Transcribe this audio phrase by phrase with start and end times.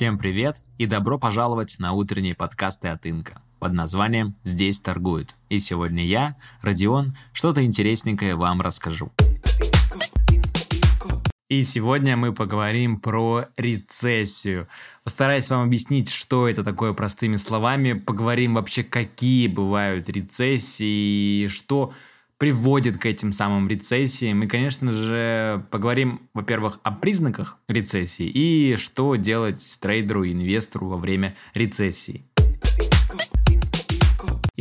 [0.00, 5.34] Всем привет и добро пожаловать на утренние подкасты от Инка под названием «Здесь торгуют».
[5.50, 9.12] И сегодня я, Родион, что-то интересненькое вам расскажу.
[11.50, 14.68] И сегодня мы поговорим про рецессию.
[15.04, 17.92] Постараюсь вам объяснить, что это такое простыми словами.
[17.92, 21.92] Поговорим вообще, какие бывают рецессии, что
[22.40, 24.42] приводит к этим самым рецессиям.
[24.42, 30.96] И, конечно же, поговорим, во-первых, о признаках рецессии и что делать трейдеру и инвестору во
[30.96, 32.24] время рецессии.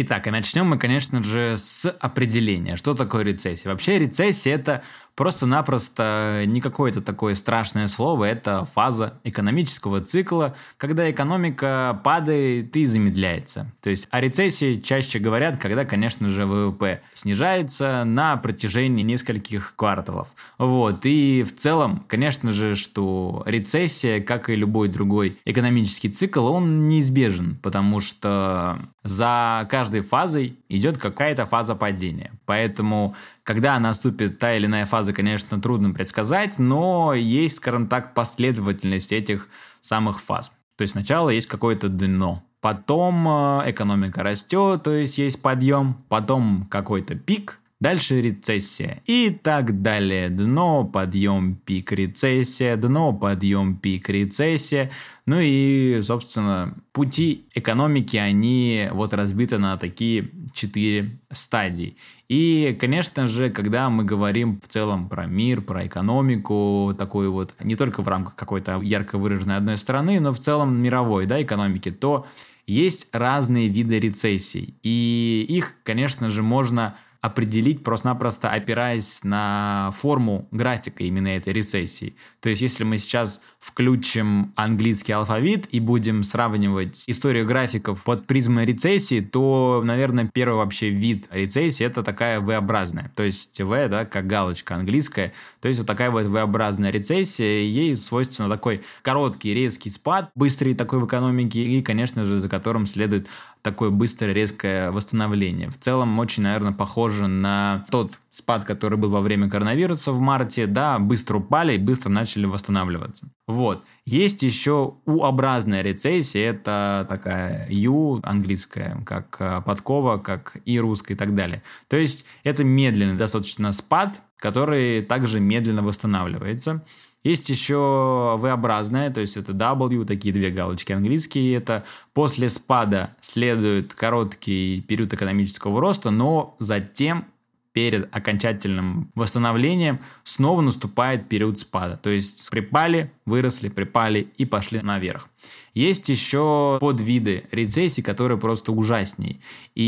[0.02, 3.70] Итак, и начнем мы, конечно же, с определения, что такое рецессия.
[3.70, 4.82] Вообще рецессия это
[5.20, 13.70] просто-напросто не какое-то такое страшное слово, это фаза экономического цикла, когда экономика падает и замедляется.
[13.82, 20.30] То есть о рецессии чаще говорят, когда, конечно же, ВВП снижается на протяжении нескольких кварталов.
[20.58, 21.02] Вот.
[21.04, 27.58] И в целом, конечно же, что рецессия, как и любой другой экономический цикл, он неизбежен,
[27.62, 32.32] потому что за каждой фазой идет какая-то фаза падения.
[32.46, 39.12] Поэтому когда наступит та или иная фаза, конечно, трудно предсказать, но есть, скажем так, последовательность
[39.12, 39.48] этих
[39.82, 40.52] самых фаз.
[40.78, 46.68] То есть сначала есть какое-то дно, потом э, экономика растет, то есть есть подъем, потом
[46.70, 50.28] какой-то пик, Дальше рецессия и так далее.
[50.30, 54.92] Дно, подъем, пик, рецессия, дно, подъем, пик, рецессия.
[55.26, 61.96] Ну и, собственно, пути экономики, они вот разбиты на такие четыре стадии.
[62.28, 67.78] И, конечно же, когда мы говорим в целом про мир, про экономику, такой вот, не
[67.78, 72.28] только в рамках какой-то ярко выраженной одной страны, но в целом мировой да, экономики, то
[72.68, 74.76] есть разные виды рецессий.
[74.84, 82.16] И их, конечно же, можно определить просто-напросто опираясь на форму графика именно этой рецессии.
[82.40, 88.66] То есть если мы сейчас включим английский алфавит и будем сравнивать историю графиков под призмой
[88.66, 93.12] рецессии, то, наверное, первый вообще вид рецессии это такая V-образная.
[93.16, 95.34] То есть V, да, как галочка английская.
[95.60, 101.00] То есть вот такая вот V-образная рецессия, ей свойственно такой короткий резкий спад, быстрый такой
[101.00, 103.28] в экономике и, конечно же, за которым следует
[103.62, 105.70] такое быстрое, резкое восстановление.
[105.70, 110.68] В целом, очень, наверное, похоже на тот спад, который был во время коронавируса в марте,
[110.68, 113.30] да, быстро упали и быстро начали восстанавливаться.
[113.48, 113.84] Вот.
[114.06, 121.18] Есть еще U-образная рецессия, это такая U английская, как э, подкова, как и русская и
[121.18, 121.64] так далее.
[121.88, 126.84] То есть это медленный достаточно спад, который также медленно восстанавливается.
[127.24, 131.56] Есть еще V-образная, то есть это W, такие две галочки английские.
[131.56, 137.26] Это после спада следует короткий период экономического роста, но затем
[137.74, 141.98] перед окончательным восстановлением снова наступает период спада.
[141.98, 145.30] То есть припали, выросли, припали и пошли наверх.
[145.74, 149.40] Есть еще подвиды рецессии, которые просто ужасней.
[149.76, 149.84] И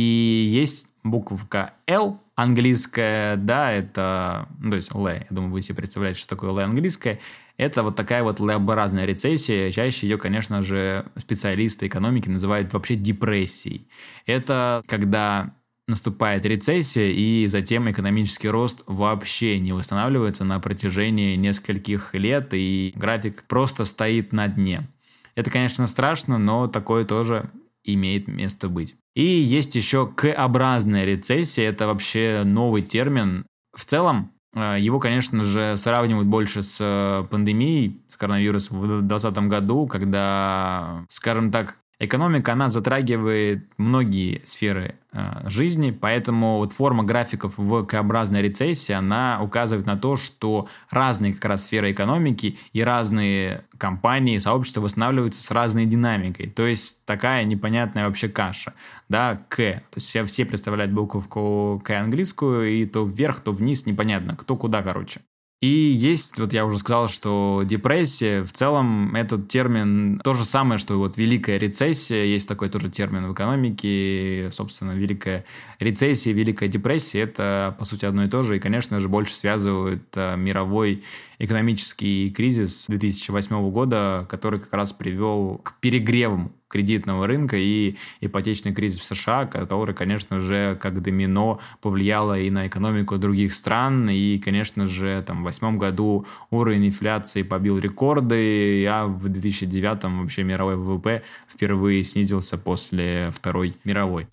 [0.53, 6.19] есть буковка L, английская, да, это, ну, то есть L, я думаю, вы себе представляете,
[6.19, 7.19] что такое L английская,
[7.57, 13.88] это вот такая вот L-образная рецессия, чаще ее, конечно же, специалисты экономики называют вообще депрессией.
[14.25, 15.53] Это когда
[15.88, 23.44] наступает рецессия, и затем экономический рост вообще не восстанавливается на протяжении нескольких лет, и график
[23.44, 24.88] просто стоит на дне.
[25.35, 27.50] Это, конечно, страшно, но такое тоже
[27.84, 28.96] имеет место быть.
[29.16, 33.46] И есть еще К-образная рецессия, это вообще новый термин.
[33.75, 39.38] В целом, э, его, конечно же, сравнивают больше с э, пандемией, с коронавирусом в 2020
[39.50, 47.60] году, когда, скажем так, Экономика, она затрагивает многие сферы э, жизни, поэтому вот форма графиков
[47.60, 53.66] в К-образной рецессии, она указывает на то, что разные как раз сферы экономики и разные
[53.78, 56.48] компании, сообщества восстанавливаются с разной динамикой.
[56.48, 58.74] То есть такая непонятная вообще каша.
[59.08, 59.56] Да, К.
[59.58, 64.56] То есть все, все представляют буковку К английскую, и то вверх, то вниз, непонятно, кто
[64.56, 65.22] куда, короче.
[65.62, 70.80] И есть, вот я уже сказал, что депрессия, в целом этот термин то же самое,
[70.80, 75.46] что вот великая рецессия, есть такой тоже термин в экономике, собственно, великая
[75.80, 80.02] рецессия, великая депрессия, это по сути одно и то же, и, конечно же, больше связывают
[80.16, 81.03] а, мировой
[81.38, 89.02] экономический кризис 2008 года, который как раз привел к перегревам кредитного рынка и ипотечный кризис
[89.02, 94.09] в США, который, конечно же, как домино повлияло и на экономику других стран.
[94.09, 100.44] И, конечно же, там, в 2008 году уровень инфляции побил рекорды, а в 2009 вообще
[100.44, 104.28] мировой ВВП впервые снизился после Второй мировой.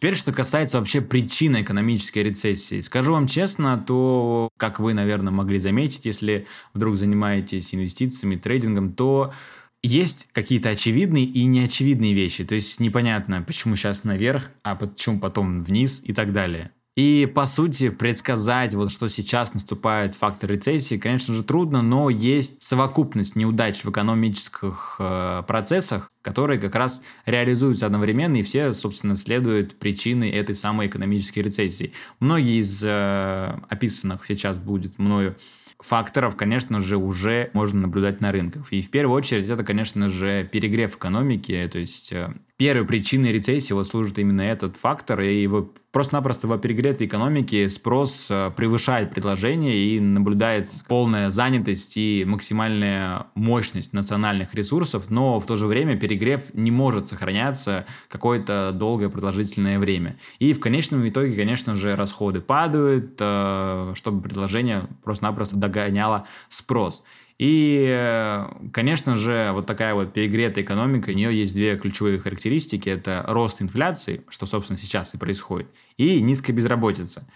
[0.00, 2.80] Теперь, что касается вообще причины экономической рецессии.
[2.80, 9.34] Скажу вам честно, то, как вы, наверное, могли заметить, если вдруг занимаетесь инвестициями, трейдингом, то
[9.82, 12.44] есть какие-то очевидные и неочевидные вещи.
[12.44, 16.72] То есть непонятно, почему сейчас наверх, а почему потом вниз и так далее.
[16.96, 22.62] И, по сути, предсказать, вот что сейчас наступает фактор рецессии, конечно же, трудно, но есть
[22.62, 29.78] совокупность неудач в экономических э, процессах, которые как раз реализуются одновременно, и все, собственно, следуют
[29.78, 31.92] причиной этой самой экономической рецессии.
[32.18, 35.36] Многие из э, описанных сейчас будет мною
[35.80, 38.72] факторов, конечно же, уже можно наблюдать на рынках.
[38.72, 41.68] И в первую очередь это, конечно же, перегрев экономики.
[41.72, 45.22] То есть э, первой причиной рецессии вот служит именно этот фактор.
[45.22, 52.24] И его просто-напросто в перегретой экономике спрос э, превышает предложение и наблюдается полная занятость и
[52.26, 59.08] максимальная мощность национальных ресурсов, но в то же время перегрев не может сохраняться какое-то долгое
[59.08, 60.18] продолжительное время.
[60.38, 67.02] И в конечном итоге, конечно же, расходы падают, э, чтобы предложение просто-напросто догоняло спрос.
[67.38, 72.90] И, конечно же, вот такая вот перегретая экономика, у нее есть две ключевые характеристики.
[72.90, 77.26] Это рост инфляции, что, собственно, сейчас и происходит, и низкая безработица.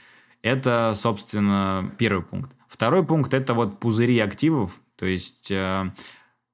[0.43, 2.55] Это, собственно, первый пункт.
[2.69, 5.91] Второй пункт– это вот пузыри активов, то есть э,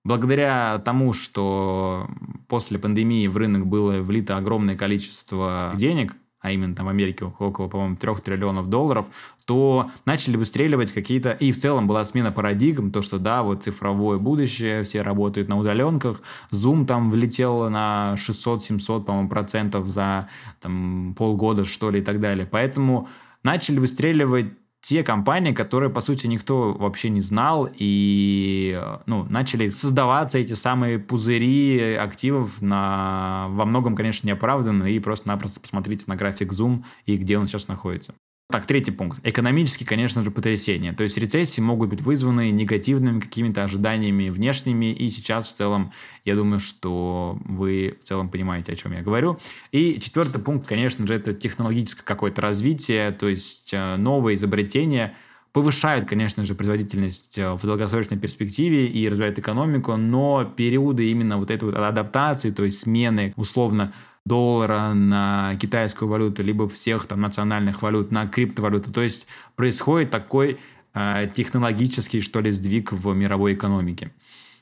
[0.04, 2.08] благодаря тому, что
[2.46, 7.68] после пандемии в рынок было влито огромное количество денег, а именно там в Америке около,
[7.68, 9.06] по-моему, 3 триллионов долларов,
[9.44, 11.32] то начали выстреливать какие-то...
[11.32, 15.58] И в целом была смена парадигм, то, что да, вот цифровое будущее, все работают на
[15.58, 20.28] удаленках, Zoom там влетел на 600-700, по-моему, процентов за
[20.60, 22.46] там, полгода, что ли, и так далее.
[22.50, 23.08] Поэтому
[23.42, 24.46] начали выстреливать
[24.80, 30.98] те компании, которые, по сути, никто вообще не знал, и ну, начали создаваться эти самые
[30.98, 37.38] пузыри активов на, во многом, конечно, неоправданно, и просто-напросто посмотрите на график Zoom и где
[37.38, 38.14] он сейчас находится.
[38.50, 39.20] Так, третий пункт.
[39.22, 40.92] Экономические, конечно же, потрясения.
[40.92, 45.92] То есть рецессии могут быть вызваны негативными какими-то ожиданиями внешними, и сейчас в целом,
[46.24, 49.38] я думаю, что вы в целом понимаете, о чем я говорю.
[49.70, 55.14] И четвертый пункт, конечно же, это технологическое какое-то развитие, то есть э, новые изобретения
[55.52, 61.50] повышают, конечно же, производительность э, в долгосрочной перспективе и развивают экономику, но периоды именно вот
[61.50, 63.92] этой вот адаптации, то есть смены условно
[64.26, 68.92] доллара на китайскую валюту, либо всех там национальных валют на криптовалюту.
[68.92, 69.26] То есть
[69.56, 70.58] происходит такой
[70.94, 74.12] э, технологический, что ли, сдвиг в мировой экономике.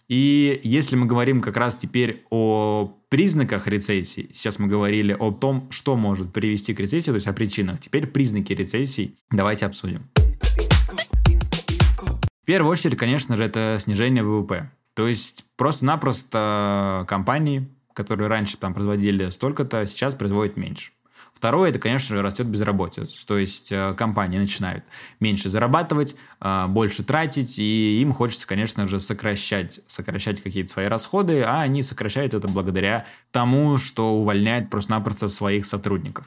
[0.08, 5.70] И если мы говорим как раз теперь о признаках рецессии, сейчас мы говорили о том,
[5.70, 10.08] что может привести к рецессии, то есть о причинах, теперь признаки рецессии давайте обсудим.
[12.42, 14.70] В первую очередь, конечно же, это снижение ВВП.
[14.94, 20.92] То есть просто-напросто компании которые раньше там производили столько-то, сейчас производят меньше.
[21.34, 23.26] Второе, это, конечно же, растет безработица.
[23.26, 24.84] То есть э, компании начинают
[25.18, 31.42] меньше зарабатывать, э, больше тратить, и им хочется, конечно же, сокращать, сокращать какие-то свои расходы,
[31.42, 36.26] а они сокращают это благодаря тому, что увольняют просто-напросто своих сотрудников.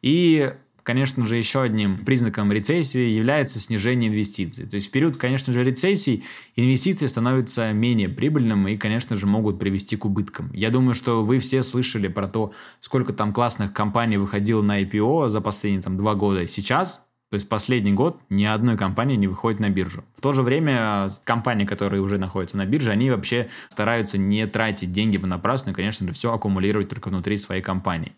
[0.00, 0.52] И
[0.82, 4.66] конечно же, еще одним признаком рецессии является снижение инвестиций.
[4.66, 6.24] То есть в период, конечно же, рецессии
[6.56, 10.50] инвестиции становятся менее прибыльным и, конечно же, могут привести к убыткам.
[10.52, 15.28] Я думаю, что вы все слышали про то, сколько там классных компаний выходило на IPO
[15.28, 16.46] за последние там два года.
[16.46, 17.02] Сейчас
[17.32, 20.04] то есть последний год ни одной компании не выходит на биржу.
[20.14, 24.92] В то же время компании, которые уже находятся на бирже, они вообще стараются не тратить
[24.92, 28.12] деньги понапрасну и, конечно же, все аккумулировать только внутри своей компании.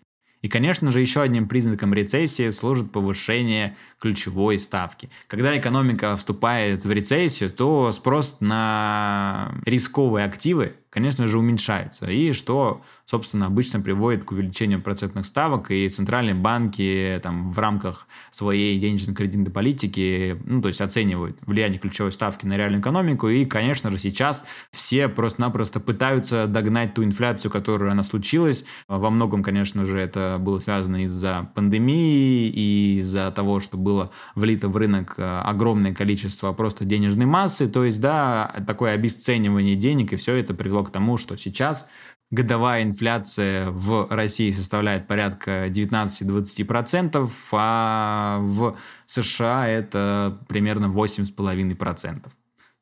[0.44, 5.08] И, конечно же, еще одним признаком рецессии служит повышение ключевой ставки.
[5.26, 12.08] Когда экономика вступает в рецессию, то спрос на рисковые активы конечно же, уменьшается.
[12.08, 18.06] И что, собственно, обычно приводит к увеличению процентных ставок, и центральные банки там, в рамках
[18.30, 23.90] своей денежно-кредитной политики, ну, то есть оценивают влияние ключевой ставки на реальную экономику, и, конечно
[23.90, 28.64] же, сейчас все просто-напросто пытаются догнать ту инфляцию, которая она случилась.
[28.86, 34.68] Во многом, конечно же, это было связано из-за пандемии и из-за того, что было влито
[34.68, 40.16] в рынок э, огромное количество просто денежной массы, то есть, да, такое обесценивание денег, и
[40.16, 41.86] все это привело к тому, что сейчас
[42.30, 48.76] годовая инфляция в России составляет порядка 19-20%, а в
[49.06, 52.26] США это примерно 8,5%.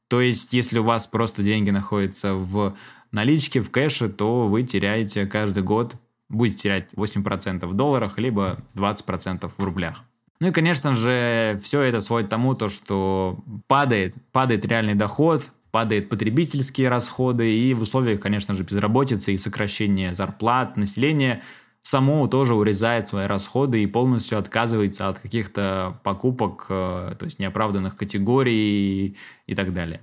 [0.08, 2.76] То есть, если у вас просто деньги находятся в
[3.12, 5.96] наличке, в кэше, то вы теряете каждый год,
[6.28, 10.02] будете терять 8% в долларах, либо 20% в рублях.
[10.40, 15.52] Ну и, конечно же, все это сводит к тому, то, что падает, падает реальный доход,
[15.72, 21.42] падают потребительские расходы, и в условиях, конечно же, безработицы и сокращения зарплат населения
[21.82, 27.96] само тоже урезает свои расходы и полностью отказывается от каких-то покупок, э, то есть неоправданных
[27.96, 30.00] категорий и так далее.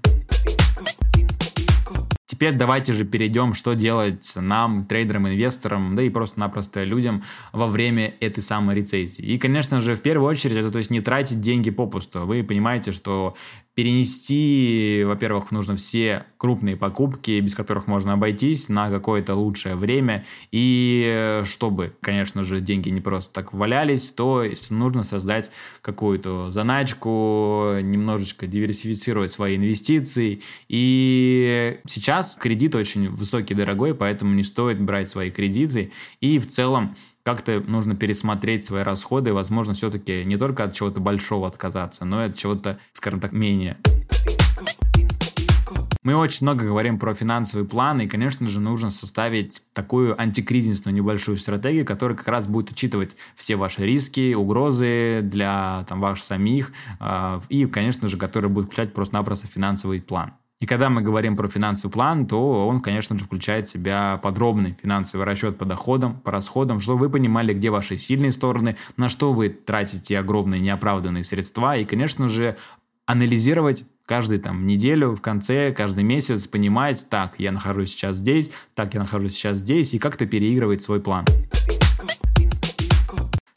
[2.26, 8.14] Теперь давайте же перейдем, что делать нам, трейдерам, инвесторам, да и просто-напросто людям во время
[8.20, 9.24] этой самой рецессии.
[9.24, 12.22] И, конечно же, в первую очередь, это то есть не тратить деньги попусту.
[12.26, 13.36] Вы понимаете, что
[13.80, 20.26] перенести, во-первых, нужно все крупные покупки, без которых можно обойтись, на какое-то лучшее время.
[20.52, 25.50] И э, чтобы, конечно же, деньги не просто так валялись, то нужно создать
[25.82, 30.42] какую-то заначку, немножечко диверсифицировать свои инвестиции.
[30.68, 35.94] И сейчас кредит очень высокий, дорогой, поэтому не стоит брать свои кредиты.
[36.20, 36.98] И в целом
[37.30, 42.30] как-то нужно пересмотреть свои расходы, возможно, все-таки не только от чего-то большого отказаться, но и
[42.30, 43.78] от чего-то, скажем так, менее.
[46.02, 51.38] Мы очень много говорим про финансовый план, и, конечно же, нужно составить такую антикризисную небольшую
[51.38, 57.42] стратегию, которая как раз будет учитывать все ваши риски, угрозы для там, ваших самих, э,
[57.50, 60.34] и, конечно же, которая будет включать просто-напросто финансовый план.
[60.60, 64.76] И когда мы говорим про финансовый план, то он, конечно же, включает в себя подробный
[64.82, 69.32] финансовый расчет по доходам, по расходам, чтобы вы понимали, где ваши сильные стороны, на что
[69.32, 72.58] вы тратите огромные неоправданные средства, и, конечно же,
[73.06, 78.94] анализировать каждую там неделю, в конце, каждый месяц понимать, так, я нахожусь сейчас здесь, так,
[78.94, 81.24] я нахожусь сейчас здесь, и как-то переигрывать свой план.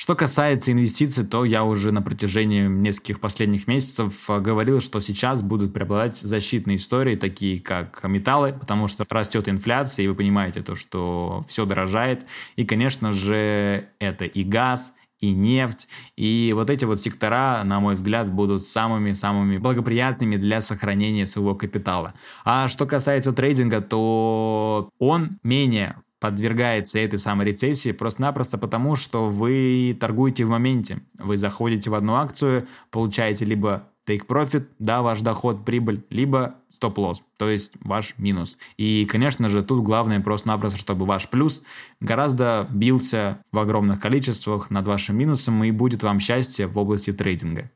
[0.02, 5.42] Что касается инвестиций, то я уже на протяжении нескольких последних месяцев э, говорил, что сейчас
[5.42, 10.74] будут преобладать защитные истории, такие как металлы, потому что растет инфляция, и вы понимаете то,
[10.74, 12.26] что все дорожает.
[12.56, 15.86] И, конечно же, это и газ, и нефть.
[16.16, 22.14] И вот эти вот сектора, на мой взгляд, будут самыми-самыми благоприятными для сохранения своего капитала.
[22.44, 29.96] А что касается трейдинга, то он менее подвергается этой самой рецессии просто-напросто потому, что вы
[29.98, 31.00] торгуете в моменте.
[31.18, 37.22] Вы заходите в одну акцию, получаете либо take profit, да, ваш доход, прибыль, либо стоп-лосс,
[37.38, 38.56] то есть ваш минус.
[38.76, 41.62] И, конечно же, тут главное просто-напросто, чтобы ваш плюс
[41.98, 47.68] гораздо бился в огромных количествах над вашим минусом, и будет вам счастье в области трейдинга.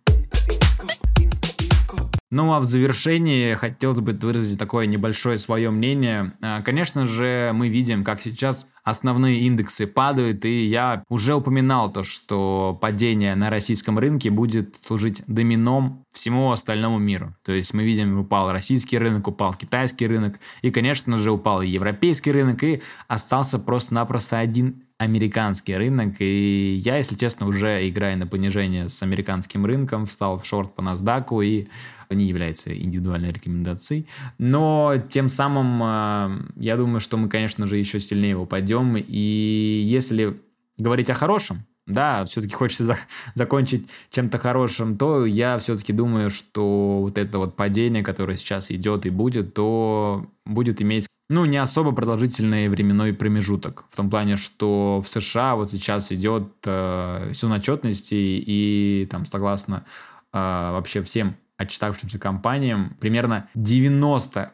[2.36, 6.34] Ну а в завершении хотелось бы выразить такое небольшое свое мнение.
[6.42, 12.04] А, конечно же, мы видим, как сейчас основные индексы падают, и я уже упоминал то,
[12.04, 17.34] что падение на российском рынке будет служить домином всему остальному миру.
[17.44, 21.68] То есть мы видим, упал российский рынок, упал китайский рынок, и, конечно же, упал и
[21.68, 28.26] европейский рынок, и остался просто-напросто один американский рынок, и я, если честно, уже играю на
[28.26, 31.68] понижение с американским рынком, встал в шорт по NASDAQ, и
[32.14, 34.06] не является индивидуальной рекомендацией.
[34.38, 38.75] Но тем самым э, я думаю, что мы, конечно же, еще сильнее упадем.
[38.84, 40.38] И если
[40.78, 42.96] говорить о хорошем, да, все-таки хочется за,
[43.34, 49.06] закончить чем-то хорошим, то я все-таки думаю, что вот это вот падение, которое сейчас идет
[49.06, 53.84] и будет, то будет иметь ну, не особо продолжительный временной промежуток.
[53.90, 59.84] В том плане, что в США вот сейчас идет э, на отчетности, и там, согласно
[60.32, 64.50] э, вообще всем отчитавшимся компаниям, примерно 90%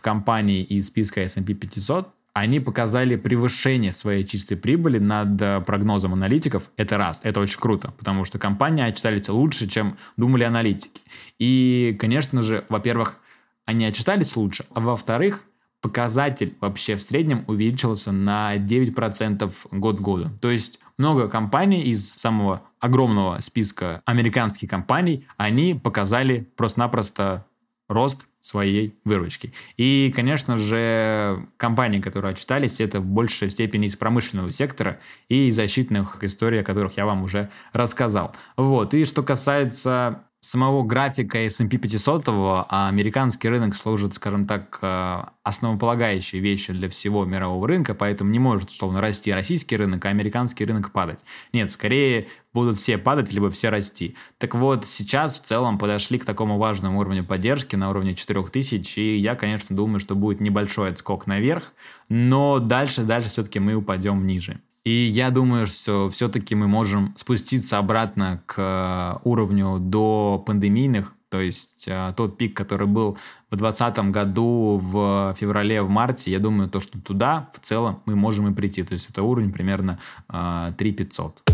[0.00, 6.70] компаний из списка S&P 500 они показали превышение своей чистой прибыли над э, прогнозом аналитиков.
[6.76, 11.02] Это раз, это очень круто, потому что компании отчитались лучше, чем думали аналитики.
[11.38, 13.18] И, конечно же, во-первых,
[13.66, 15.44] они отчитались лучше, а во-вторых,
[15.82, 20.30] показатель вообще в среднем увеличился на 9% год к году.
[20.40, 27.44] То есть много компаний из самого огромного списка американских компаний, они показали просто-напросто
[27.88, 29.54] рост своей выручки.
[29.78, 36.22] И, конечно же, компании, которые отчитались, это в большей степени из промышленного сектора и защитных
[36.22, 38.34] историй, о которых я вам уже рассказал.
[38.56, 38.92] Вот.
[38.94, 46.40] И что касается самого графика S&P 500, а американский рынок служит, скажем так, э, основополагающей
[46.40, 50.90] вещью для всего мирового рынка, поэтому не может, условно, расти российский рынок, а американский рынок
[50.90, 51.20] падать.
[51.52, 54.16] Нет, скорее будут все падать, либо все расти.
[54.38, 59.18] Так вот, сейчас в целом подошли к такому важному уровню поддержки на уровне 4000, и
[59.18, 61.72] я, конечно, думаю, что будет небольшой отскок наверх,
[62.08, 64.60] но дальше, дальше все-таки мы упадем ниже.
[64.84, 71.40] И я думаю, что все-таки мы можем спуститься обратно к э, уровню до пандемийных, то
[71.40, 73.16] есть э, тот пик, который был
[73.50, 78.16] в 2020 году в феврале, в марте, я думаю, то, что туда в целом мы
[78.16, 78.82] можем и прийти.
[78.82, 81.51] То есть это уровень примерно 3 э, 500.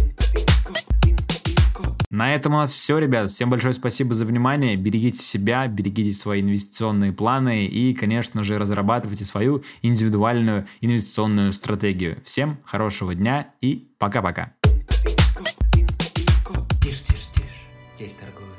[2.18, 3.30] На этом у нас все, ребят.
[3.30, 4.75] Всем большое спасибо за внимание.
[4.75, 12.20] Берегите себя, берегите свои инвестиционные планы и, конечно же, разрабатывайте свою индивидуальную инвестиционную стратегию.
[12.25, 14.52] Всем хорошего дня и пока-пока.
[16.82, 17.46] Тише, тише, тише.
[17.94, 18.57] Здесь торгуют.